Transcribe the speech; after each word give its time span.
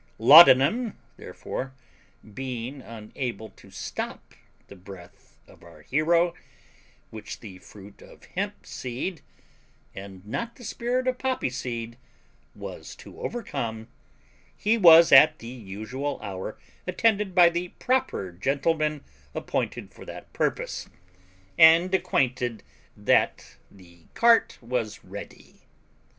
Laudanum, 0.17 0.97
therefore, 1.17 1.75
being 2.33 2.81
unable 2.81 3.49
to 3.49 3.69
stop 3.69 4.33
the 4.65 4.75
breath 4.75 5.37
of 5.45 5.61
our 5.61 5.83
hero, 5.83 6.33
which 7.11 7.39
the 7.39 7.59
fruit 7.59 8.01
of 8.01 8.23
hemp 8.33 8.65
seed, 8.65 9.21
and 9.93 10.25
not 10.25 10.55
the 10.55 10.63
spirit 10.63 11.07
of 11.07 11.19
poppy 11.19 11.51
seed, 11.51 11.97
was 12.55 12.95
to 12.95 13.19
overcome, 13.21 13.89
he 14.57 14.75
was 14.75 15.11
at 15.11 15.37
the 15.37 15.45
usual 15.45 16.19
hour 16.23 16.57
attended 16.87 17.35
by 17.35 17.47
the 17.47 17.67
proper 17.77 18.31
gentleman 18.31 19.03
appointed 19.35 19.93
for 19.93 20.03
that 20.03 20.33
purpose, 20.33 20.89
and 21.59 21.93
acquainted 21.93 22.63
that 22.97 23.57
the 23.69 24.05
cart 24.15 24.57
was 24.63 25.03
ready. 25.03 25.61